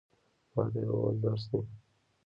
ما 0.53 0.63
ته 0.73 0.79
یې 0.83 0.89
وویل، 0.91 1.17
درس 1.23 1.43
دی. 1.51 1.59